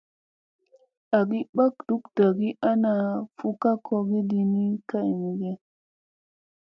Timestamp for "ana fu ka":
2.69-3.71